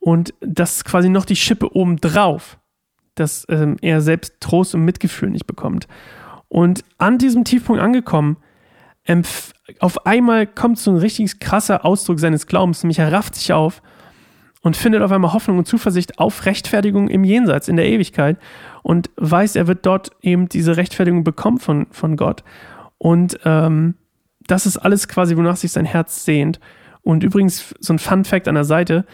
und 0.00 0.32
das 0.40 0.76
ist 0.76 0.84
quasi 0.84 1.10
noch 1.10 1.26
die 1.26 1.36
Schippe 1.36 1.76
oben 1.76 1.96
drauf 2.00 2.58
dass 3.14 3.46
ähm, 3.48 3.76
er 3.80 4.00
selbst 4.00 4.40
Trost 4.40 4.74
und 4.74 4.84
Mitgefühl 4.84 5.30
nicht 5.30 5.46
bekommt. 5.46 5.86
Und 6.48 6.84
an 6.98 7.18
diesem 7.18 7.44
Tiefpunkt 7.44 7.82
angekommen, 7.82 8.36
auf 9.80 10.06
einmal 10.06 10.46
kommt 10.46 10.78
so 10.78 10.90
ein 10.90 10.96
richtig 10.96 11.38
krasser 11.40 11.84
Ausdruck 11.84 12.18
seines 12.20 12.46
Glaubens, 12.46 12.82
nämlich 12.82 12.98
er 12.98 13.12
rafft 13.12 13.34
sich 13.34 13.52
auf 13.52 13.82
und 14.62 14.76
findet 14.76 15.02
auf 15.02 15.12
einmal 15.12 15.32
Hoffnung 15.32 15.58
und 15.58 15.68
Zuversicht 15.68 16.18
auf 16.18 16.46
Rechtfertigung 16.46 17.08
im 17.08 17.22
Jenseits, 17.22 17.68
in 17.68 17.76
der 17.76 17.86
Ewigkeit 17.86 18.38
und 18.82 19.10
weiß, 19.16 19.56
er 19.56 19.66
wird 19.66 19.84
dort 19.84 20.10
eben 20.22 20.48
diese 20.48 20.76
Rechtfertigung 20.76 21.22
bekommen 21.22 21.58
von, 21.58 21.86
von 21.90 22.16
Gott. 22.16 22.44
Und 22.96 23.38
ähm, 23.44 23.96
das 24.46 24.64
ist 24.64 24.78
alles 24.78 25.06
quasi, 25.08 25.36
wonach 25.36 25.56
sich 25.56 25.72
sein 25.72 25.84
Herz 25.84 26.24
sehnt. 26.24 26.60
Und 27.02 27.22
übrigens, 27.22 27.74
so 27.80 27.92
ein 27.92 27.98
Fun 27.98 28.24
Fact 28.24 28.48
an 28.48 28.54
der 28.54 28.64
Seite, 28.64 29.04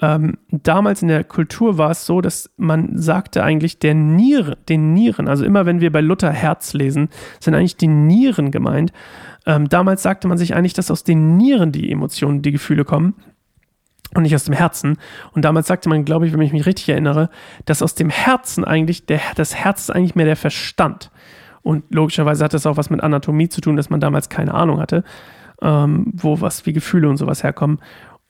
ähm, 0.00 0.38
damals 0.50 1.02
in 1.02 1.08
der 1.08 1.24
Kultur 1.24 1.76
war 1.76 1.90
es 1.90 2.06
so, 2.06 2.20
dass 2.20 2.50
man 2.56 2.96
sagte 2.96 3.42
eigentlich 3.42 3.78
der 3.78 3.94
Niere, 3.94 4.56
den 4.68 4.94
Nieren, 4.94 5.28
also 5.28 5.44
immer 5.44 5.66
wenn 5.66 5.80
wir 5.80 5.92
bei 5.92 6.00
Luther 6.00 6.32
Herz 6.32 6.72
lesen, 6.72 7.08
sind 7.38 7.54
eigentlich 7.54 7.76
die 7.76 7.88
Nieren 7.88 8.50
gemeint. 8.50 8.92
Ähm, 9.46 9.68
damals 9.68 10.02
sagte 10.02 10.28
man 10.28 10.38
sich 10.38 10.54
eigentlich, 10.54 10.72
dass 10.72 10.90
aus 10.90 11.04
den 11.04 11.36
Nieren 11.36 11.72
die 11.72 11.90
Emotionen, 11.90 12.40
die 12.40 12.52
Gefühle 12.52 12.84
kommen 12.84 13.14
und 14.14 14.22
nicht 14.22 14.34
aus 14.34 14.44
dem 14.44 14.54
Herzen. 14.54 14.96
Und 15.32 15.44
damals 15.44 15.66
sagte 15.66 15.88
man, 15.88 16.04
glaube 16.04 16.26
ich, 16.26 16.32
wenn 16.32 16.40
ich 16.40 16.52
mich 16.52 16.66
richtig 16.66 16.88
erinnere, 16.88 17.28
dass 17.66 17.82
aus 17.82 17.94
dem 17.94 18.10
Herzen 18.10 18.64
eigentlich, 18.64 19.06
der, 19.06 19.20
das 19.36 19.54
Herz 19.54 19.82
ist 19.82 19.90
eigentlich 19.90 20.14
mehr 20.14 20.26
der 20.26 20.36
Verstand. 20.36 21.10
Und 21.62 21.84
logischerweise 21.90 22.44
hat 22.44 22.54
das 22.54 22.64
auch 22.64 22.78
was 22.78 22.90
mit 22.90 23.02
Anatomie 23.02 23.50
zu 23.50 23.60
tun, 23.60 23.76
dass 23.76 23.90
man 23.90 24.00
damals 24.00 24.30
keine 24.30 24.54
Ahnung 24.54 24.80
hatte, 24.80 25.04
ähm, 25.60 26.10
wo 26.14 26.40
was 26.40 26.64
wie 26.64 26.72
Gefühle 26.72 27.08
und 27.08 27.18
sowas 27.18 27.42
herkommen 27.42 27.80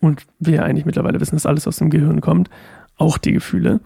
und 0.00 0.26
wir 0.38 0.64
eigentlich 0.64 0.87
mittlerweile 0.87 1.21
wissen, 1.21 1.37
dass 1.37 1.47
alles 1.47 1.69
aus 1.69 1.76
dem 1.76 1.90
Gehirn 1.90 2.21
kommt, 2.21 2.50
auch 2.97 3.19
die 3.19 3.33
Gefühle. 3.33 3.80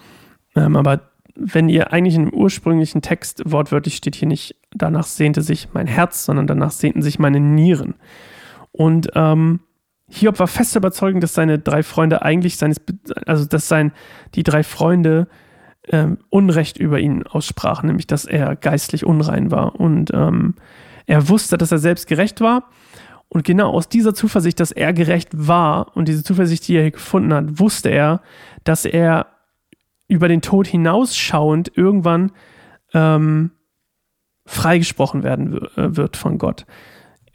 Ähm, 0.54 0.76
aber 0.76 1.11
wenn 1.37 1.68
ihr 1.68 1.92
eigentlich 1.92 2.14
im 2.14 2.33
ursprünglichen 2.33 3.02
Text 3.02 3.42
wortwörtlich 3.44 3.97
steht 3.97 4.14
hier 4.14 4.28
nicht, 4.28 4.56
danach 4.73 5.06
sehnte 5.06 5.42
sich 5.42 5.68
mein 5.73 5.87
Herz, 5.87 6.25
sondern 6.25 6.47
danach 6.47 6.71
sehnten 6.71 7.02
sich 7.02 7.18
meine 7.18 7.40
Nieren. 7.40 7.94
Und 8.71 9.11
ähm, 9.14 9.61
Hiob 10.09 10.38
war 10.38 10.47
fest 10.47 10.76
überzeugt, 10.76 11.21
dass 11.23 11.35
seine 11.35 11.59
drei 11.59 11.83
Freunde 11.83 12.23
eigentlich 12.23 12.56
seines, 12.56 12.80
also 13.26 13.47
dass 13.47 13.68
sein, 13.68 13.92
die 14.35 14.44
drei 14.44 14.62
Freunde 14.62 15.26
ähm, 15.88 16.18
Unrecht 16.30 16.78
über 16.78 17.00
ihn 17.00 17.25
aussprachen, 17.25 17.88
nämlich 17.88 18.06
dass 18.06 18.25
er 18.25 18.54
geistlich 18.54 19.04
unrein 19.04 19.50
war. 19.50 19.80
Und 19.80 20.12
ähm, 20.14 20.54
er 21.06 21.28
wusste, 21.28 21.59
dass 21.59 21.73
er 21.73 21.78
selbst 21.78 22.06
gerecht 22.06 22.40
war 22.40 22.68
und 23.35 23.43
genau 23.43 23.73
aus 23.73 23.88
dieser 23.88 24.14
Zuversicht, 24.14 24.61
dass 24.61 24.71
er 24.71 24.93
gerecht 24.93 25.31
war 25.33 25.97
und 25.97 26.07
diese 26.07 26.23
Zuversicht, 26.23 26.69
die 26.69 26.76
er 26.76 26.83
hier 26.83 26.91
gefunden 26.93 27.35
hat, 27.35 27.59
wusste 27.59 27.88
er, 27.88 28.23
dass 28.62 28.85
er 28.85 29.26
über 30.07 30.29
den 30.29 30.41
Tod 30.41 30.69
hinausschauend 30.69 31.76
irgendwann 31.76 32.31
ähm, 32.93 33.50
freigesprochen 34.47 35.25
werden 35.25 35.57
äh, 35.76 35.97
wird 35.97 36.17
von 36.17 36.38
Gott. 36.38 36.64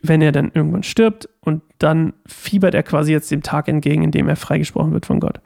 Wenn 0.01 0.22
er 0.22 0.32
dann 0.32 0.51
irgendwann 0.53 0.84
stirbt 0.84 1.27
und 1.41 1.63
dann 1.79 2.13
fiebert 2.25 2.75
er 2.75 2.84
quasi 2.84 3.12
jetzt 3.12 3.29
dem 3.29 3.44
Tag 3.44 3.68
entgegen, 3.68 4.03
in 4.03 4.12
dem 4.12 4.29
er 4.29 4.38
freigesprochen 4.38 4.94
wird 4.94 5.06
von 5.06 5.20
Gott. 5.20 5.41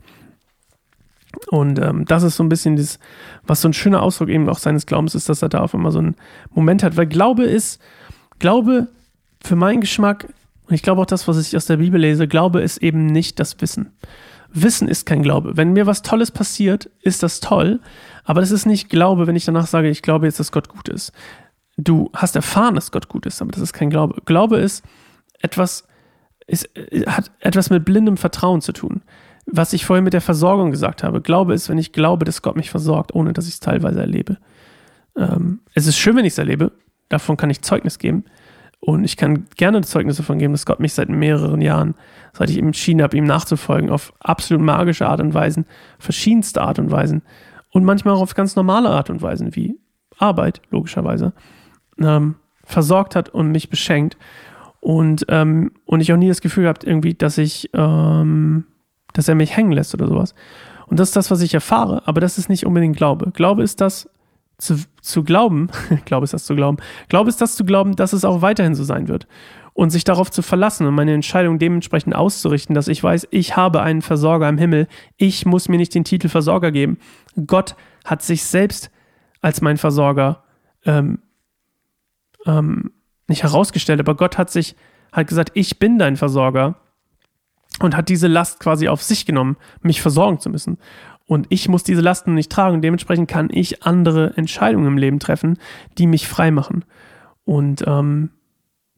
Und 1.47 1.79
ähm, 1.79 2.05
das 2.05 2.21
ist 2.21 2.35
so 2.35 2.43
ein 2.43 2.49
bisschen 2.49 2.75
das, 2.75 2.99
was 3.43 3.61
so 3.61 3.69
ein 3.69 3.73
schöner 3.73 4.03
Ausdruck 4.03 4.29
eben 4.29 4.47
auch 4.47 4.59
seines 4.59 4.85
Glaubens 4.85 5.15
ist, 5.15 5.29
dass 5.29 5.41
er 5.41 5.49
da 5.49 5.61
auf 5.61 5.73
einmal 5.73 5.91
so 5.91 5.97
einen 5.97 6.15
Moment 6.51 6.83
hat, 6.83 6.95
weil 6.95 7.07
Glaube 7.07 7.45
ist, 7.45 7.81
Glaube 8.37 8.89
für 9.43 9.55
meinen 9.55 9.81
Geschmack, 9.81 10.27
und 10.67 10.73
ich 10.73 10.81
glaube 10.81 11.01
auch 11.01 11.05
das, 11.05 11.27
was 11.27 11.37
ich 11.39 11.55
aus 11.55 11.65
der 11.65 11.77
Bibel 11.77 11.99
lese, 11.99 12.27
Glaube 12.27 12.61
ist 12.61 12.77
eben 12.77 13.05
nicht 13.05 13.39
das 13.39 13.59
Wissen. 13.61 13.91
Wissen 14.49 14.87
ist 14.87 15.05
kein 15.05 15.23
Glaube. 15.23 15.57
Wenn 15.57 15.73
mir 15.73 15.87
was 15.87 16.03
Tolles 16.03 16.31
passiert, 16.31 16.89
ist 17.01 17.23
das 17.23 17.39
toll, 17.39 17.79
aber 18.23 18.41
das 18.41 18.51
ist 18.51 18.65
nicht 18.65 18.89
Glaube, 18.89 19.27
wenn 19.27 19.35
ich 19.35 19.45
danach 19.45 19.67
sage, 19.67 19.89
ich 19.89 20.01
glaube 20.01 20.25
jetzt, 20.25 20.39
dass 20.39 20.51
Gott 20.51 20.69
gut 20.69 20.89
ist. 20.89 21.11
Du 21.75 22.11
hast 22.13 22.35
erfahren, 22.35 22.75
dass 22.75 22.91
Gott 22.91 23.09
gut 23.09 23.25
ist, 23.25 23.41
aber 23.41 23.51
das 23.51 23.61
ist 23.61 23.73
kein 23.73 23.89
Glaube. 23.89 24.21
Glaube 24.25 24.57
ist 24.57 24.83
etwas, 25.41 25.87
ist, 26.45 26.69
hat 27.07 27.31
etwas 27.39 27.71
mit 27.71 27.83
blindem 27.83 28.17
Vertrauen 28.17 28.61
zu 28.61 28.73
tun. 28.73 29.01
Was 29.45 29.73
ich 29.73 29.85
vorhin 29.85 30.05
mit 30.05 30.13
der 30.13 30.21
Versorgung 30.21 30.71
gesagt 30.71 31.03
habe. 31.03 31.19
Glaube 31.19 31.53
ist, 31.53 31.67
wenn 31.67 31.77
ich 31.77 31.91
glaube, 31.91 32.23
dass 32.23 32.41
Gott 32.41 32.55
mich 32.55 32.69
versorgt, 32.69 33.13
ohne 33.13 33.33
dass 33.33 33.47
ich 33.47 33.55
es 33.55 33.59
teilweise 33.59 33.99
erlebe. 33.99 34.37
Ähm, 35.17 35.61
es 35.73 35.87
ist 35.87 35.97
schön, 35.97 36.15
wenn 36.15 36.25
ich 36.25 36.33
es 36.33 36.37
erlebe. 36.37 36.71
Davon 37.09 37.35
kann 37.35 37.49
ich 37.49 37.61
Zeugnis 37.61 37.99
geben. 37.99 38.23
Und 38.85 39.05
ich 39.05 39.15
kann 39.15 39.45
gerne 39.55 39.81
Zeugnisse 39.81 40.23
davon 40.23 40.39
geben, 40.39 40.51
dass 40.51 40.65
Gott 40.65 40.81
mich 40.81 40.93
seit 40.93 41.07
mehreren 41.07 41.61
Jahren, 41.61 41.95
seit 42.33 42.49
ich 42.49 42.57
entschieden 42.57 43.01
habe, 43.01 43.15
ihm 43.15 43.23
nachzufolgen, 43.23 43.89
auf 43.89 44.11
absolut 44.19 44.61
magische 44.61 45.07
Art 45.07 45.21
und 45.21 45.33
Weisen, 45.33 45.65
verschiedenste 45.99 46.61
Art 46.61 46.79
und 46.79 46.91
Weisen 46.91 47.21
und 47.71 47.85
manchmal 47.85 48.15
auch 48.15 48.19
auf 48.19 48.35
ganz 48.35 48.57
normale 48.57 48.89
Art 48.89 49.09
und 49.09 49.21
Weisen, 49.21 49.55
wie 49.55 49.79
Arbeit, 50.17 50.61
logischerweise, 50.69 51.31
ähm, 51.97 52.35
versorgt 52.65 53.15
hat 53.15 53.29
und 53.29 53.53
mich 53.53 53.69
beschenkt. 53.69 54.17
Und, 54.81 55.27
ähm, 55.29 55.71
und 55.85 56.01
ich 56.01 56.11
auch 56.11 56.17
nie 56.17 56.27
das 56.27 56.41
Gefühl 56.41 56.63
gehabt, 56.63 56.83
irgendwie, 56.83 57.13
dass 57.13 57.37
ich, 57.37 57.69
ähm, 57.73 58.65
dass 59.13 59.29
er 59.29 59.35
mich 59.35 59.55
hängen 59.55 59.71
lässt 59.71 59.93
oder 59.93 60.09
sowas. 60.09 60.35
Und 60.87 60.99
das 60.99 61.07
ist 61.07 61.15
das, 61.15 61.31
was 61.31 61.39
ich 61.39 61.53
erfahre, 61.53 62.05
aber 62.05 62.19
das 62.19 62.37
ist 62.37 62.49
nicht 62.49 62.65
unbedingt 62.65 62.97
Glaube. 62.97 63.31
Glaube 63.31 63.63
ist 63.63 63.79
das, 63.79 64.09
zu, 64.57 64.75
zu 65.01 65.23
glauben, 65.23 65.69
Glaube 66.05 66.23
ist 66.23 66.33
das 66.33 66.45
zu 66.45 66.55
glauben, 66.55 66.77
Glaube 67.09 67.29
ist 67.29 67.41
das 67.41 67.55
zu 67.55 67.65
glauben, 67.65 67.95
dass 67.95 68.13
es 68.13 68.25
auch 68.25 68.41
weiterhin 68.41 68.75
so 68.75 68.83
sein 68.83 69.07
wird. 69.07 69.27
Und 69.75 69.89
sich 69.89 70.03
darauf 70.03 70.29
zu 70.29 70.43
verlassen 70.43 70.85
und 70.85 70.93
meine 70.93 71.15
Entscheidung 71.15 71.57
dementsprechend 71.57 72.15
auszurichten, 72.15 72.75
dass 72.75 72.87
ich 72.87 73.03
weiß, 73.03 73.27
ich 73.31 73.55
habe 73.55 73.81
einen 73.81 74.03
Versorger 74.03 74.47
im 74.47 74.59
Himmel, 74.59 74.87
ich 75.17 75.47
muss 75.47 75.67
mir 75.67 75.77
nicht 75.77 75.95
den 75.95 76.03
Titel 76.03 76.29
Versorger 76.29 76.71
geben. 76.71 76.99
Gott 77.47 77.75
hat 78.05 78.21
sich 78.21 78.43
selbst 78.43 78.91
als 79.41 79.61
mein 79.61 79.77
Versorger 79.77 80.43
ähm, 80.85 81.19
ähm, 82.45 82.91
nicht 83.27 83.41
herausgestellt, 83.41 83.99
aber 83.99 84.15
Gott 84.15 84.37
hat 84.37 84.51
sich, 84.51 84.75
hat 85.11 85.27
gesagt, 85.27 85.51
ich 85.55 85.79
bin 85.79 85.97
dein 85.97 86.17
Versorger 86.17 86.75
und 87.79 87.95
hat 87.95 88.09
diese 88.09 88.27
Last 88.27 88.59
quasi 88.59 88.87
auf 88.87 89.01
sich 89.01 89.25
genommen, 89.25 89.57
mich 89.81 90.01
versorgen 90.01 90.39
zu 90.39 90.49
müssen. 90.49 90.77
Und 91.33 91.47
ich 91.49 91.67
muss 91.67 91.81
diese 91.81 92.01
Lasten 92.01 92.35
nicht 92.35 92.51
tragen 92.51 92.83
dementsprechend 92.83 93.27
kann 93.27 93.49
ich 93.51 93.81
andere 93.81 94.37
Entscheidungen 94.37 94.85
im 94.85 94.99
Leben 94.99 95.17
treffen, 95.17 95.57
die 95.97 96.05
mich 96.05 96.27
frei 96.27 96.51
machen 96.51 96.85
und 97.43 97.83
ähm, 97.87 98.29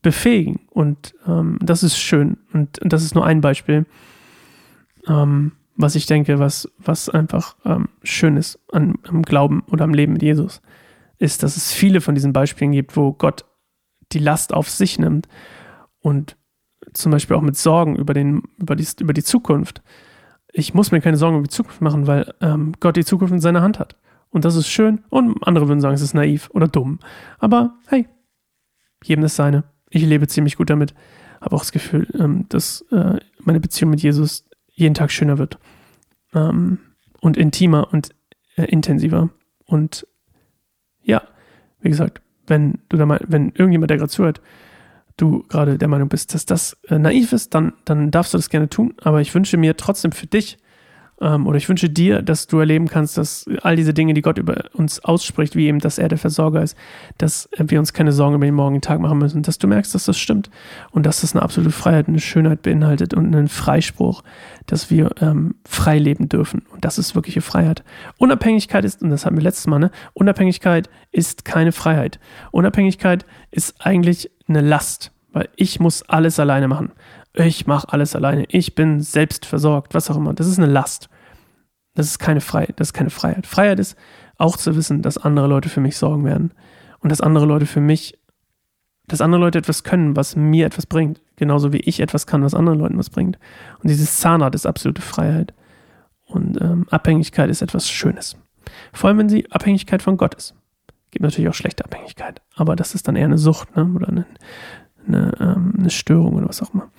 befähigen. 0.01 0.59
Und 0.69 1.15
ähm, 1.25 1.57
das 1.61 1.81
ist 1.81 1.97
schön. 1.97 2.35
Und, 2.51 2.79
und, 2.79 2.91
das 2.91 3.03
ist 3.03 3.15
nur 3.15 3.25
ein 3.25 3.39
Beispiel, 3.39 3.85
ähm, 5.07 5.53
was 5.77 5.95
ich 5.95 6.07
denke, 6.07 6.37
was, 6.37 6.69
was 6.77 7.07
einfach 7.07 7.55
ähm, 7.63 7.87
schön 8.03 8.35
ist 8.35 8.59
an, 8.69 8.95
am 9.07 9.21
Glauben 9.21 9.63
oder 9.71 9.85
am 9.85 9.93
Leben 9.93 10.11
mit 10.11 10.21
Jesus, 10.21 10.61
ist, 11.17 11.41
dass 11.41 11.55
es 11.55 11.71
viele 11.71 12.01
von 12.01 12.15
diesen 12.15 12.33
Beispielen 12.33 12.73
gibt, 12.73 12.97
wo 12.97 13.13
Gott 13.13 13.45
die 14.11 14.19
Last 14.19 14.53
auf 14.53 14.69
sich 14.69 14.99
nimmt 14.99 15.29
und 16.01 16.35
zum 16.91 17.13
Beispiel 17.13 17.37
auch 17.37 17.41
mit 17.41 17.55
Sorgen 17.55 17.95
über, 17.95 18.13
den, 18.13 18.43
über, 18.57 18.75
die, 18.75 18.85
über 18.99 19.13
die 19.13 19.23
Zukunft. 19.23 19.81
Ich 20.57 20.73
muss 20.73 20.91
mir 20.91 21.01
keine 21.01 21.17
Sorgen 21.17 21.35
über 21.35 21.47
die 21.47 21.53
Zukunft 21.53 21.81
machen, 21.81 22.07
weil 22.07 22.33
ähm, 22.39 22.71
Gott 22.79 22.95
die 22.95 23.03
Zukunft 23.03 23.33
in 23.33 23.41
seiner 23.41 23.61
Hand 23.61 23.77
hat. 23.77 23.97
Und 24.29 24.45
das 24.45 24.55
ist 24.55 24.69
schön. 24.69 25.03
Und 25.09 25.45
andere 25.45 25.67
würden 25.67 25.81
sagen, 25.81 25.95
es 25.95 26.01
ist 26.01 26.13
naiv 26.13 26.49
oder 26.53 26.69
dumm. 26.69 26.99
Aber 27.39 27.75
hey, 27.87 28.07
jedem 29.03 29.21
das 29.21 29.35
seine. 29.35 29.65
Ich 29.89 30.03
lebe 30.03 30.29
ziemlich 30.29 30.55
gut 30.55 30.69
damit. 30.69 30.93
Habe 31.41 31.57
auch 31.57 31.61
das 31.61 31.73
Gefühl, 31.73 32.07
ähm, 32.17 32.45
dass 32.47 32.85
äh, 32.91 33.19
meine 33.43 33.59
Beziehung 33.59 33.91
mit 33.91 34.01
Jesus 34.01 34.45
jeden 34.71 34.93
Tag 34.93 35.11
schöner 35.11 35.37
wird. 35.37 35.59
Ähm, 36.33 36.79
und 37.19 37.35
intimer 37.35 37.91
und 37.91 38.15
äh, 38.55 38.63
intensiver. 38.63 39.29
Und 39.65 40.07
ja, 41.03 41.21
wie 41.81 41.89
gesagt, 41.89 42.21
wenn 42.47 42.79
du 42.87 42.95
da 42.95 43.05
mal, 43.05 43.19
wenn 43.27 43.49
irgendjemand, 43.49 43.89
der 43.89 43.97
gerade 43.97 44.11
zuhört, 44.11 44.41
du 45.17 45.43
gerade 45.49 45.77
der 45.77 45.87
Meinung 45.87 46.09
bist, 46.09 46.33
dass 46.33 46.45
das 46.45 46.77
äh, 46.87 46.99
naiv 46.99 47.31
ist, 47.33 47.53
dann, 47.53 47.73
dann 47.85 48.11
darfst 48.11 48.33
du 48.33 48.37
das 48.37 48.49
gerne 48.49 48.69
tun. 48.69 48.93
Aber 49.01 49.21
ich 49.21 49.33
wünsche 49.33 49.57
mir 49.57 49.77
trotzdem 49.77 50.11
für 50.11 50.27
dich, 50.27 50.57
ähm, 51.21 51.47
oder 51.47 51.57
ich 51.57 51.69
wünsche 51.69 51.89
dir, 51.89 52.21
dass 52.21 52.47
du 52.47 52.59
erleben 52.59 52.87
kannst, 52.87 53.17
dass 53.17 53.45
all 53.61 53.75
diese 53.75 53.93
Dinge, 53.93 54.13
die 54.13 54.21
Gott 54.21 54.37
über 54.37 54.65
uns 54.73 55.03
ausspricht, 55.03 55.55
wie 55.55 55.67
eben, 55.67 55.79
dass 55.79 55.97
er 55.97 56.09
der 56.09 56.17
Versorger 56.17 56.61
ist, 56.61 56.75
dass 57.17 57.49
wir 57.57 57.79
uns 57.79 57.93
keine 57.93 58.11
Sorgen 58.11 58.35
über 58.35 58.45
den 58.45 58.55
morgigen 58.55 58.81
Tag 58.81 58.99
machen 58.99 59.19
müssen, 59.19 59.41
dass 59.41 59.57
du 59.57 59.67
merkst, 59.67 59.95
dass 59.95 60.05
das 60.05 60.17
stimmt 60.17 60.49
und 60.91 61.05
dass 61.05 61.21
das 61.21 61.33
eine 61.33 61.41
absolute 61.41 61.71
Freiheit, 61.71 62.07
eine 62.07 62.19
Schönheit 62.19 62.61
beinhaltet 62.61 63.13
und 63.13 63.33
einen 63.33 63.47
Freispruch, 63.47 64.23
dass 64.65 64.89
wir 64.89 65.11
ähm, 65.21 65.55
frei 65.65 65.99
leben 65.99 66.27
dürfen. 66.27 66.63
Und 66.71 66.83
das 66.83 66.97
ist 66.97 67.15
wirkliche 67.15 67.41
Freiheit. 67.41 67.83
Unabhängigkeit 68.17 68.83
ist, 68.83 69.01
und 69.01 69.09
das 69.09 69.25
hatten 69.25 69.37
wir 69.37 69.43
letztes 69.43 69.67
Mal, 69.67 69.79
ne? 69.79 69.91
Unabhängigkeit 70.13 70.89
ist 71.11 71.45
keine 71.45 71.71
Freiheit. 71.71 72.19
Unabhängigkeit 72.51 73.25
ist 73.51 73.75
eigentlich 73.79 74.31
eine 74.47 74.61
Last, 74.61 75.11
weil 75.31 75.47
ich 75.55 75.79
muss 75.79 76.03
alles 76.03 76.39
alleine 76.39 76.67
machen 76.67 76.91
ich 77.37 77.67
mache 77.67 77.91
alles 77.91 78.15
alleine, 78.15 78.45
ich 78.49 78.75
bin 78.75 79.01
selbst 79.01 79.45
versorgt, 79.45 79.93
was 79.93 80.09
auch 80.09 80.17
immer. 80.17 80.33
Das 80.33 80.47
ist 80.47 80.57
eine 80.57 80.71
Last. 80.71 81.09
Das 81.93 82.07
ist 82.07 82.19
keine 82.19 82.41
Freiheit. 82.41 82.73
Das 82.77 82.89
ist 82.89 82.93
keine 82.93 83.09
Freiheit. 83.09 83.47
Freiheit 83.47 83.79
ist 83.79 83.97
auch 84.37 84.57
zu 84.57 84.75
wissen, 84.75 85.01
dass 85.01 85.17
andere 85.17 85.47
Leute 85.47 85.69
für 85.69 85.81
mich 85.81 85.97
sorgen 85.97 86.25
werden 86.25 86.51
und 86.99 87.11
dass 87.11 87.21
andere 87.21 87.45
Leute 87.45 87.65
für 87.65 87.81
mich, 87.81 88.19
dass 89.07 89.21
andere 89.21 89.41
Leute 89.41 89.57
etwas 89.57 89.83
können, 89.83 90.15
was 90.15 90.35
mir 90.35 90.65
etwas 90.65 90.85
bringt, 90.85 91.21
genauso 91.35 91.71
wie 91.71 91.79
ich 91.79 91.99
etwas 91.99 92.27
kann, 92.27 92.43
was 92.43 92.53
anderen 92.53 92.79
Leuten 92.79 92.97
was 92.97 93.09
bringt. 93.09 93.39
Und 93.81 93.89
dieses 93.89 94.19
Zahnrad 94.19 94.55
ist 94.55 94.65
absolute 94.65 95.01
Freiheit. 95.01 95.53
Und 96.25 96.59
ähm, 96.59 96.87
Abhängigkeit 96.89 97.49
ist 97.49 97.61
etwas 97.61 97.89
Schönes. 97.89 98.35
Vor 98.93 99.07
allem, 99.07 99.19
wenn 99.19 99.29
sie 99.29 99.49
Abhängigkeit 99.51 100.01
von 100.01 100.17
Gott 100.17 100.35
ist. 100.35 100.55
Gibt 101.11 101.23
natürlich 101.23 101.49
auch 101.49 101.53
schlechte 101.53 101.85
Abhängigkeit, 101.85 102.41
aber 102.55 102.75
das 102.75 102.93
ist 102.93 103.07
dann 103.07 103.15
eher 103.15 103.23
eine 103.23 103.37
Sucht 103.37 103.73
ne? 103.77 103.89
oder 103.95 104.09
eine, 104.09 104.25
eine, 105.07 105.31
ähm, 105.39 105.73
eine 105.77 105.89
Störung 105.89 106.35
oder 106.35 106.49
was 106.49 106.61
auch 106.61 106.73
immer. 106.73 106.89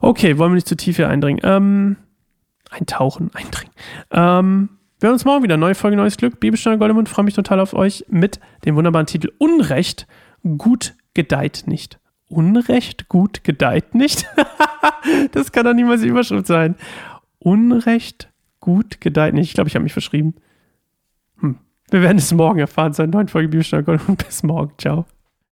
Okay, 0.00 0.38
wollen 0.38 0.52
wir 0.52 0.56
nicht 0.56 0.68
zu 0.68 0.76
tief 0.76 0.96
hier 0.96 1.08
eindringen. 1.08 1.40
Ähm, 1.44 1.96
eintauchen, 2.70 3.30
eindringen. 3.34 3.72
Ähm, 4.10 4.68
wir 5.00 5.08
hören 5.08 5.14
uns 5.14 5.24
morgen 5.24 5.42
wieder. 5.42 5.56
Neue 5.56 5.74
Folge, 5.74 5.96
neues 5.96 6.16
Glück. 6.16 6.38
Bibelstunde 6.38 6.78
Goldemund. 6.78 7.08
Freue 7.08 7.24
mich 7.24 7.34
total 7.34 7.60
auf 7.60 7.74
euch 7.74 8.04
mit 8.08 8.38
dem 8.64 8.76
wunderbaren 8.76 9.06
Titel 9.06 9.32
Unrecht 9.38 10.06
gut 10.58 10.94
gedeiht 11.14 11.64
nicht. 11.66 11.98
Unrecht 12.28 13.08
gut 13.08 13.44
gedeiht 13.44 13.94
nicht? 13.94 14.26
das 15.32 15.52
kann 15.52 15.64
doch 15.64 15.74
niemals 15.74 16.02
die 16.02 16.08
Überschrift 16.08 16.46
sein. 16.46 16.76
Unrecht 17.38 18.30
gut 18.60 19.00
gedeiht 19.00 19.34
nicht. 19.34 19.48
Ich 19.48 19.54
glaube, 19.54 19.68
ich 19.68 19.74
habe 19.74 19.82
mich 19.82 19.92
verschrieben. 19.92 20.34
Hm. 21.40 21.58
Wir 21.90 22.02
werden 22.02 22.18
es 22.18 22.32
morgen 22.32 22.60
erfahren. 22.60 22.94
Zur 22.94 23.06
neuen 23.06 23.28
Folge 23.28 23.48
Bibelstunde 23.48 23.84
Goldemund. 23.84 24.24
Bis 24.26 24.42
morgen. 24.42 24.72
Ciao. 24.78 25.04